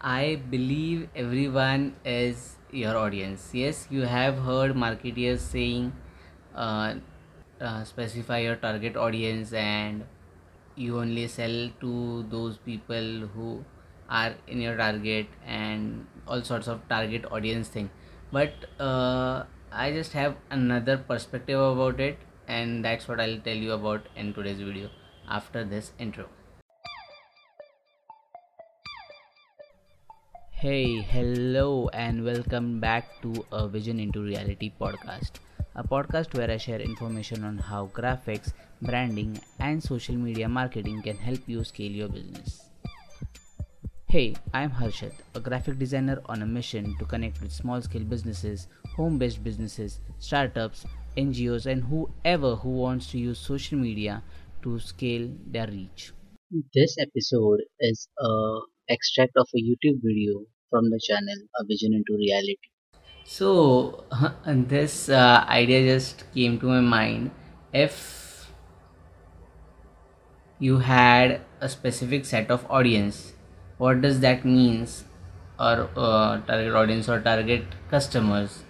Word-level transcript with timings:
I 0.00 0.36
believe 0.50 1.08
everyone 1.16 1.96
is 2.04 2.56
your 2.70 2.96
audience. 2.96 3.50
Yes, 3.52 3.88
you 3.90 4.02
have 4.02 4.38
heard 4.38 4.76
marketers 4.76 5.40
saying 5.40 5.92
uh, 6.54 6.94
uh, 7.60 7.84
specify 7.84 8.38
your 8.38 8.56
target 8.56 8.96
audience 8.96 9.52
and 9.52 10.04
you 10.76 10.98
only 11.00 11.26
sell 11.26 11.70
to 11.80 12.24
those 12.30 12.58
people 12.58 13.28
who 13.34 13.64
are 14.08 14.34
in 14.46 14.60
your 14.60 14.76
target 14.76 15.26
and 15.44 16.06
all 16.28 16.42
sorts 16.42 16.68
of 16.68 16.88
target 16.88 17.24
audience 17.32 17.68
thing. 17.68 17.90
But 18.30 18.52
uh, 18.78 19.44
I 19.72 19.92
just 19.92 20.12
have 20.12 20.36
another 20.50 20.96
perspective 20.98 21.58
about 21.60 21.98
it, 21.98 22.18
and 22.46 22.84
that's 22.84 23.08
what 23.08 23.20
I'll 23.20 23.40
tell 23.40 23.56
you 23.56 23.72
about 23.72 24.06
in 24.16 24.32
today's 24.32 24.60
video 24.60 24.90
after 25.28 25.64
this 25.64 25.92
intro. 25.98 26.26
Hey, 30.60 31.00
hello, 31.00 31.88
and 31.94 32.22
welcome 32.22 32.80
back 32.80 33.22
to 33.22 33.46
a 33.50 33.66
Vision 33.66 33.98
into 33.98 34.20
Reality 34.22 34.70
podcast, 34.78 35.30
a 35.74 35.82
podcast 35.82 36.34
where 36.36 36.50
I 36.50 36.58
share 36.58 36.80
information 36.80 37.44
on 37.44 37.56
how 37.56 37.86
graphics, 37.94 38.52
branding, 38.82 39.40
and 39.58 39.82
social 39.82 40.16
media 40.16 40.48
marketing 40.48 41.00
can 41.02 41.16
help 41.16 41.40
you 41.46 41.64
scale 41.64 41.92
your 41.92 42.08
business. 42.08 42.68
Hey, 44.08 44.34
I'm 44.52 44.72
Harshad, 44.72 45.12
a 45.36 45.40
graphic 45.40 45.78
designer 45.78 46.20
on 46.26 46.42
a 46.42 46.46
mission 46.46 46.96
to 46.98 47.04
connect 47.04 47.40
with 47.40 47.52
small 47.52 47.80
scale 47.80 48.02
businesses, 48.02 48.66
home 48.96 49.18
based 49.18 49.44
businesses, 49.44 50.00
startups, 50.18 50.84
NGOs, 51.16 51.66
and 51.66 51.84
whoever 51.84 52.56
who 52.56 52.70
wants 52.70 53.08
to 53.12 53.18
use 53.18 53.38
social 53.38 53.78
media 53.78 54.22
to 54.62 54.80
scale 54.80 55.30
their 55.46 55.68
reach. 55.68 56.12
This 56.74 56.96
episode 56.98 57.60
is 57.78 58.08
a 58.18 58.60
extract 58.88 59.36
of 59.36 59.48
a 59.54 59.58
YouTube 59.62 60.00
video 60.02 60.46
from 60.70 60.90
the 60.90 61.00
channel 61.00 61.38
A 61.60 61.64
Vision 61.64 61.94
into 61.94 62.14
Reality. 62.16 62.70
So, 63.24 64.04
this 64.46 65.08
uh, 65.08 65.44
idea 65.48 65.94
just 65.94 66.24
came 66.34 66.58
to 66.60 66.66
my 66.66 66.80
mind. 66.80 67.30
If 67.72 68.50
you 70.58 70.78
had 70.78 71.40
a 71.60 71.68
specific 71.68 72.24
set 72.24 72.50
of 72.50 72.66
audience, 72.70 73.32
what 73.78 74.00
does 74.00 74.20
that 74.20 74.44
means? 74.44 75.04
Or 75.58 75.90
uh, 75.96 76.40
target 76.42 76.74
audience 76.74 77.08
or 77.08 77.20
target 77.20 77.64
customers? 77.90 78.62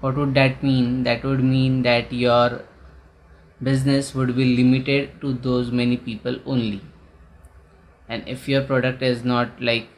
What 0.00 0.16
would 0.16 0.34
that 0.34 0.62
mean? 0.62 1.04
That 1.04 1.24
would 1.24 1.42
mean 1.42 1.82
that 1.84 2.12
your 2.12 2.64
business 3.62 4.14
would 4.14 4.36
be 4.36 4.56
limited 4.56 5.20
to 5.20 5.32
those 5.34 5.70
many 5.70 5.96
people 5.96 6.38
only. 6.46 6.80
And 8.10 8.28
if 8.28 8.48
your 8.48 8.62
product 8.62 9.02
is 9.02 9.24
not 9.24 9.62
like 9.62 9.88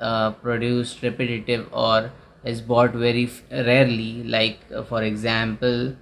uh, 0.00 0.30
produced 0.32 1.02
repetitive 1.02 1.68
or 1.72 2.12
is 2.44 2.60
bought 2.60 2.92
very 2.92 3.30
rarely 3.50 4.22
like 4.24 4.58
uh, 4.74 4.82
for 4.82 5.02
example 5.02 5.94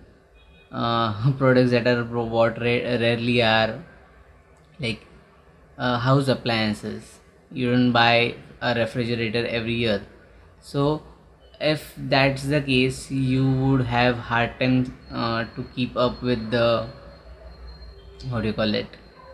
uh, 0.73 1.33
products 1.39 1.71
that 1.71 1.87
are 1.87 2.05
bought 2.05 2.59
ra- 2.59 2.87
rarely 3.05 3.43
are 3.43 3.83
like 4.81 5.05
uh, 5.79 5.99
house 5.99 6.29
appliances. 6.29 7.21
You 7.53 7.71
don't 7.73 7.93
buy 7.93 8.37
a 8.61 8.75
refrigerator 8.75 9.47
every 9.47 9.75
year. 9.75 10.03
So 10.61 11.03
if 11.61 11.95
that's 11.97 12.45
the 12.45 12.61
case 12.61 13.11
you 13.11 13.51
would 13.51 13.83
have 13.87 14.19
hard 14.19 14.59
time 14.61 14.97
uh, 15.13 15.45
to 15.57 15.65
keep 15.75 15.97
up 15.97 16.23
with 16.23 16.51
the 16.51 16.89
what 18.31 18.43
do 18.43 18.49
you 18.49 18.55
call 18.55 18.75
it 18.75 18.87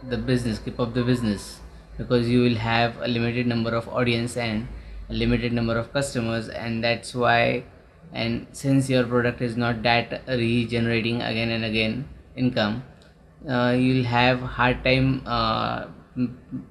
the 0.09 0.17
business 0.17 0.59
keep 0.59 0.81
up 0.81 0.95
the 0.95 1.03
business. 1.03 1.61
Because 1.97 2.29
you 2.29 2.41
will 2.43 2.57
have 2.57 2.97
a 3.01 3.07
limited 3.07 3.47
number 3.47 3.75
of 3.75 3.89
audience 3.89 4.37
and 4.37 4.67
a 5.09 5.13
limited 5.13 5.53
number 5.53 5.77
of 5.77 5.93
customers 5.93 6.49
and 6.49 6.83
that's 6.83 7.15
why 7.15 7.65
and 8.13 8.47
since 8.53 8.89
your 8.89 9.05
product 9.05 9.41
is 9.41 9.57
not 9.57 9.83
that 9.83 10.23
regenerating 10.29 11.21
again 11.23 11.51
and 11.51 11.65
again 11.65 12.09
income 12.37 12.83
uh, 13.49 13.75
you'll 13.79 14.05
have 14.05 14.41
hard 14.41 14.83
time 14.85 15.23
uh, 15.27 15.87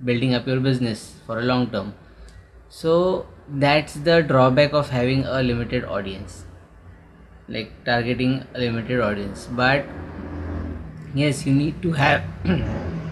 building 0.04 0.34
up 0.34 0.48
your 0.48 0.60
business 0.60 1.16
for 1.28 1.40
a 1.40 1.44
long 1.44 1.70
term. 1.70 1.94
So 2.70 3.28
that's 3.48 3.94
the 3.94 4.22
drawback 4.22 4.74
of 4.74 4.90
having 4.90 5.26
a 5.26 5.44
limited 5.44 5.86
audience 5.86 6.46
like 7.48 7.72
targeting 7.84 8.48
a 8.56 8.60
limited 8.60 9.00
audience. 9.00 9.48
But 9.52 9.86
yes 11.14 11.46
you 11.46 11.54
need 11.54 11.82
to 11.84 11.92
have 11.92 12.24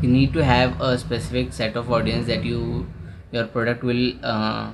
you 0.00 0.08
need 0.08 0.32
to 0.32 0.44
have 0.44 0.80
a 0.80 0.96
specific 0.98 1.52
set 1.52 1.76
of 1.76 1.90
audience 1.90 2.26
that 2.26 2.44
you 2.44 2.86
your 3.32 3.46
product 3.46 3.82
will 3.82 4.12
uh, 4.24 4.72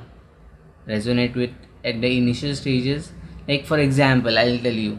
resonate 0.88 1.34
with 1.34 1.50
at 1.84 2.00
the 2.00 2.16
initial 2.18 2.54
stages. 2.54 3.12
Like 3.48 3.66
for 3.66 3.78
example 3.78 4.38
i'll 4.38 4.58
tell 4.58 4.80
you. 4.86 4.98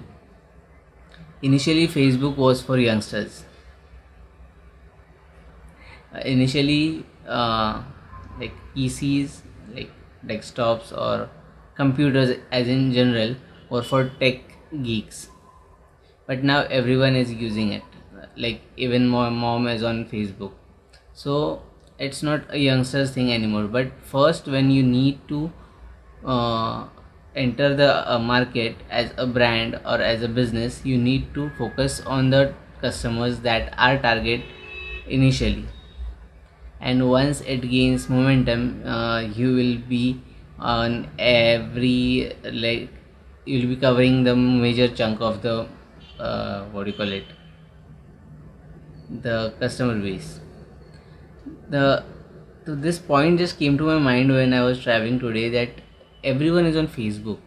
Initially 1.41 1.87
facebook 1.87 2.35
was 2.35 2.61
for 2.61 2.77
youngsters. 2.77 3.45
Uh, 6.13 6.19
initially 6.19 7.05
uh, 7.27 7.83
like 8.39 8.53
pcs 8.75 9.41
like 9.73 9.91
desktops 10.25 10.91
or 10.95 11.29
computers 11.75 12.37
as 12.51 12.67
in 12.67 12.91
general 12.93 13.35
were 13.69 13.83
for 13.83 14.09
tech 14.19 14.41
geeks. 14.83 15.29
But 16.27 16.43
now 16.43 16.61
everyone 16.63 17.15
is 17.15 17.33
using 17.33 17.73
it 17.73 17.83
like 18.37 18.61
even 18.77 19.07
my 19.07 19.29
mom 19.29 19.67
is 19.67 19.83
on 19.83 20.05
facebook. 20.05 20.53
So 21.13 21.61
it's 21.99 22.23
not 22.23 22.43
a 22.49 22.57
youngsters 22.59 23.11
thing 23.11 23.31
anymore. 23.31 23.67
But 23.67 23.91
first 24.03 24.47
when 24.47 24.71
you 24.71 24.83
need 24.83 25.19
to 25.29 25.51
uh, 26.25 26.87
enter 27.35 27.75
the 27.75 28.11
uh, 28.11 28.19
market 28.19 28.75
as 28.89 29.11
a 29.17 29.27
brand 29.27 29.75
or 29.85 30.01
as 30.01 30.21
a 30.23 30.27
business 30.27 30.81
you 30.85 30.97
need 30.97 31.33
to 31.33 31.49
focus 31.57 32.01
on 32.05 32.29
the 32.29 32.53
customers 32.81 33.39
that 33.41 33.73
are 33.77 33.97
target 33.99 34.41
initially. 35.07 35.65
And 36.79 37.09
once 37.09 37.41
it 37.41 37.61
gains 37.69 38.09
momentum 38.09 38.85
uh, 38.85 39.19
you 39.21 39.53
will 39.55 39.77
be 39.89 40.21
on 40.59 41.09
every 41.19 42.33
like 42.43 42.89
you'll 43.45 43.67
be 43.67 43.75
covering 43.75 44.23
the 44.23 44.35
major 44.35 44.87
chunk 44.87 45.19
of 45.21 45.41
the 45.41 45.67
uh, 46.19 46.65
what 46.71 46.85
do 46.85 46.91
you 46.91 46.97
call 46.97 47.11
it 47.11 47.25
the 49.09 49.53
customer 49.59 49.99
base. 49.99 50.39
The 51.69 52.03
to 52.65 52.75
this 52.75 52.97
point 52.99 53.37
just 53.39 53.59
came 53.59 53.77
to 53.77 53.83
my 53.83 53.99
mind 53.99 54.31
when 54.31 54.51
i 54.51 54.61
was 54.63 54.81
traveling 54.81 55.19
today 55.19 55.49
that 55.49 55.69
everyone 56.23 56.65
is 56.65 56.75
on 56.75 56.87
facebook. 56.87 57.39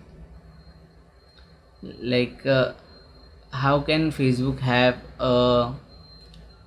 Like 1.82 2.44
uh, 2.46 2.72
how 3.50 3.80
can 3.80 4.10
facebook 4.10 4.60
have 4.60 4.98
a 5.18 5.72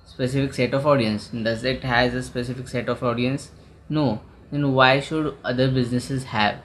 specific 0.04 0.54
set 0.54 0.74
of 0.74 0.86
audience? 0.86 1.28
Does 1.28 1.64
it 1.64 1.82
has 1.84 2.14
a 2.14 2.22
specific 2.22 2.68
set 2.68 2.88
of 2.88 3.02
audience? 3.02 3.50
No. 3.88 4.20
Then 4.50 4.72
why 4.72 5.00
should 5.00 5.34
other 5.44 5.70
businesses 5.70 6.24
have? 6.24 6.58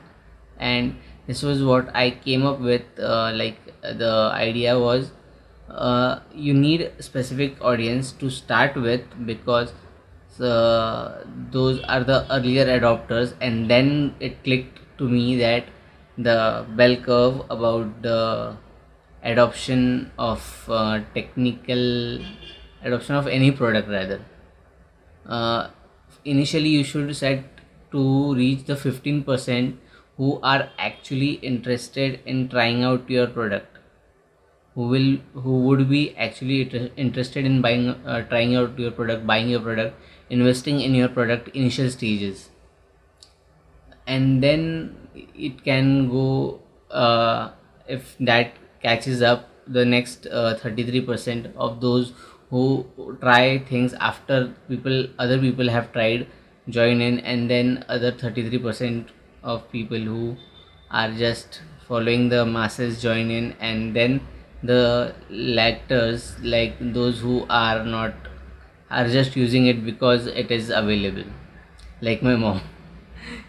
And 0.59 0.95
this 1.27 1.43
was 1.43 1.61
what 1.61 1.89
i 1.93 2.09
came 2.09 2.45
up 2.45 2.59
with 2.59 2.83
uh, 2.99 3.31
like 3.35 3.59
the 3.83 4.31
idea 4.33 4.79
was 4.79 5.11
uh, 5.69 6.19
you 6.33 6.53
need 6.53 6.91
specific 6.99 7.61
audience 7.61 8.11
to 8.13 8.29
start 8.29 8.75
with 8.75 9.01
because 9.25 9.73
uh, 10.39 11.23
those 11.51 11.81
are 11.83 12.03
the 12.03 12.25
earlier 12.31 12.65
adopters 12.65 13.33
and 13.41 13.69
then 13.69 14.15
it 14.19 14.43
clicked 14.43 14.79
to 14.97 15.09
me 15.09 15.35
that 15.37 15.65
the 16.17 16.65
bell 16.75 16.95
curve 16.97 17.41
about 17.49 18.01
the 18.01 18.55
adoption 19.23 20.11
of 20.17 20.65
uh, 20.69 20.99
technical 21.13 22.19
adoption 22.83 23.15
of 23.15 23.27
any 23.27 23.51
product 23.51 23.89
rather. 23.89 24.21
Uh, 25.25 25.69
initially 26.23 26.69
you 26.69 26.83
should 26.83 27.15
set 27.15 27.43
to 27.91 28.35
reach 28.35 28.65
the 28.65 28.75
15% 28.75 29.75
who 30.17 30.39
are 30.41 30.69
actually 30.77 31.33
interested 31.51 32.19
in 32.25 32.47
trying 32.49 32.83
out 32.83 33.09
your 33.09 33.27
product 33.27 33.76
who 34.77 34.87
will 34.93 35.41
who 35.43 35.53
would 35.61 35.89
be 35.89 36.15
actually 36.25 36.57
interested 37.05 37.45
in 37.49 37.61
buying 37.63 37.89
uh, 38.05 38.21
trying 38.33 38.55
out 38.55 38.77
your 38.77 38.91
product 38.91 39.25
buying 39.25 39.49
your 39.49 39.59
product 39.59 39.95
investing 40.29 40.81
in 40.81 40.93
your 40.93 41.09
product 41.09 41.47
initial 41.55 41.89
stages. 41.89 42.49
And 44.05 44.43
then 44.43 44.95
it 45.15 45.63
can 45.63 46.09
go 46.11 46.61
uh, 46.91 47.49
if 47.87 48.15
that 48.19 48.53
catches 48.83 49.23
up 49.23 49.49
the 49.65 49.83
next 49.83 50.27
uh, 50.27 50.55
33% 50.61 51.51
of 51.55 51.81
those 51.81 52.13
who 52.51 52.85
try 53.19 53.57
things 53.57 53.93
after 53.95 54.53
people 54.69 55.07
other 55.17 55.39
people 55.39 55.69
have 55.69 55.91
tried 55.91 56.27
join 56.69 57.01
in 57.01 57.19
and 57.19 57.49
then 57.49 57.83
other 57.89 58.11
33% 58.11 59.07
of 59.43 59.69
people 59.71 59.99
who 59.99 60.37
are 60.91 61.11
just 61.11 61.61
following 61.87 62.29
the 62.29 62.45
masses 62.45 63.01
join 63.01 63.31
in 63.31 63.53
and 63.59 63.95
then 63.95 64.21
the 64.63 65.13
lactors 65.29 66.35
like 66.41 66.75
those 66.79 67.19
who 67.19 67.45
are 67.49 67.83
not 67.83 68.13
are 68.89 69.07
just 69.07 69.35
using 69.35 69.67
it 69.67 69.85
because 69.85 70.27
it 70.27 70.51
is 70.51 70.69
available 70.69 71.25
like 72.01 72.23
my 72.23 72.35
mom. 72.35 72.61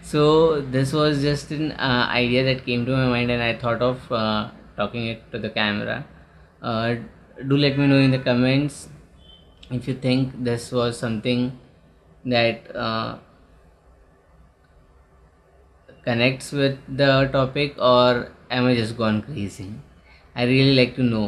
So 0.02 0.60
this 0.60 0.93
was 0.93 1.22
just 1.22 1.50
an 1.52 1.72
uh, 1.72 2.08
idea 2.10 2.43
that 2.44 2.64
came 2.64 2.84
to 2.87 2.93
my 2.93 3.06
mind 3.08 3.31
and 3.31 3.43
i 3.43 3.55
thought 3.55 3.82
of 3.82 4.10
uh, 4.10 4.50
talking 4.76 5.06
it 5.06 5.31
to 5.32 5.38
the 5.38 5.50
camera. 5.50 6.05
Uh, 6.62 6.96
do 7.46 7.56
let 7.56 7.78
me 7.78 7.87
know 7.87 7.99
in 7.99 8.11
the 8.11 8.19
comments 8.19 8.88
if 9.70 9.87
you 9.87 9.94
think 9.94 10.32
this 10.43 10.72
was 10.72 10.99
something 10.99 11.58
that 12.25 12.75
uh, 12.75 13.19
connects 16.04 16.52
with 16.52 16.78
the 16.88 17.28
topic 17.32 17.75
or 17.78 18.32
am 18.50 18.66
i 18.66 18.75
just 18.75 18.96
gone 18.96 19.22
crazy 19.22 19.69
i 20.40 20.44
really 20.50 20.75
like 20.79 20.94
to 20.99 21.02
know 21.02 21.26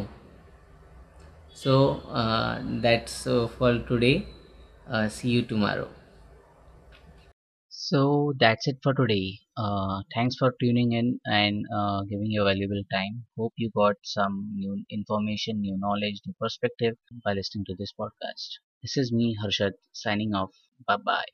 so 1.52 2.00
uh, 2.22 2.60
that's 2.80 3.26
uh, 3.26 3.46
for 3.48 3.78
today 3.90 4.26
uh, 4.88 5.08
see 5.08 5.28
you 5.30 5.42
tomorrow 5.42 5.88
So 7.70 8.34
that's 8.38 8.68
it 8.68 8.78
for 8.82 8.92
today. 8.92 9.38
Uh, 9.56 10.02
thanks 10.14 10.36
for 10.36 10.54
tuning 10.60 10.92
in 10.92 11.20
and 11.24 11.64
uh, 11.74 12.02
giving 12.02 12.30
your 12.30 12.44
valuable 12.44 12.82
time. 12.92 13.26
Hope 13.36 13.54
you 13.56 13.70
got 13.74 13.96
some 14.04 14.52
new 14.54 14.84
information, 14.90 15.60
new 15.60 15.76
knowledge, 15.78 16.20
new 16.26 16.34
perspective 16.38 16.98
by 17.24 17.32
listening 17.32 17.64
to 17.66 17.74
this 17.74 17.92
podcast. 17.98 18.58
This 18.82 18.96
is 18.98 19.10
me, 19.12 19.36
Harshad, 19.42 19.72
signing 19.92 20.34
off. 20.34 20.52
Bye 20.86 20.98
bye. 20.98 21.24